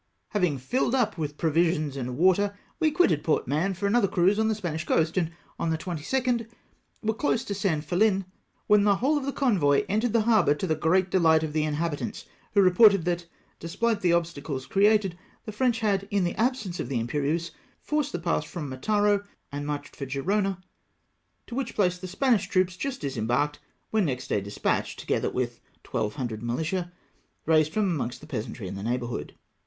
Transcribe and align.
Having 0.29 0.57
filled 0.57 0.95
up 0.95 1.15
with 1.19 1.37
provisions 1.37 1.95
and 1.95 2.17
water, 2.17 2.57
we 2.79 2.89
quitted 2.89 3.23
Port 3.23 3.47
Mahon 3.47 3.75
for 3.75 3.85
another 3.85 4.07
cruise 4.07 4.39
on 4.39 4.47
the 4.47 4.55
Spanish 4.55 4.83
coast, 4.83 5.15
and 5.15 5.31
on 5.59 5.69
the 5.69 5.77
22 5.77 6.23
nd 6.27 6.47
were 7.03 7.13
close 7.13 7.43
to 7.43 7.53
San 7.53 7.81
Felin, 7.81 8.25
when 8.65 8.83
the 8.83 8.95
whole 8.95 9.15
of 9.15 9.25
the 9.27 9.31
convoy 9.31 9.85
entered 9.87 10.11
the 10.11 10.23
harbour 10.23 10.55
to 10.55 10.65
the 10.65 10.73
great 10.73 11.11
dehght 11.11 11.43
of 11.43 11.53
the 11.53 11.63
inhabitants, 11.63 12.25
who 12.55 12.63
reported 12.63 13.05
that, 13.05 13.27
despite 13.59 14.01
the 14.01 14.11
obstacles 14.11 14.65
created, 14.65 15.15
the 15.45 15.51
French 15.51 15.81
had, 15.81 16.07
in 16.09 16.23
the 16.23 16.33
absence 16.33 16.79
of 16.79 16.89
the 16.89 16.99
Imperieuse, 16.99 17.51
forced 17.79 18.11
the 18.11 18.17
pass 18.17 18.43
from 18.43 18.71
Mataro, 18.71 19.23
and 19.51 19.67
marched 19.67 19.95
for 19.95 20.07
Gerona, 20.07 20.63
to 21.45 21.53
which 21.53 21.75
place 21.75 21.99
the 21.99 22.07
Spanish 22.07 22.47
troops, 22.47 22.75
just 22.75 23.01
disembarked, 23.01 23.59
were 23.91 24.01
next 24.01 24.29
day 24.29 24.41
despatched, 24.41 24.97
together 24.99 25.29
with 25.29 25.59
1200 25.87 26.41
militia, 26.41 26.91
raised 27.45 27.71
from 27.71 27.83
amongst 27.85 28.19
the 28.19 28.25
peasantry 28.25 28.67
in 28.67 28.73
the 28.73 28.81
neighbourhood. 28.81 29.35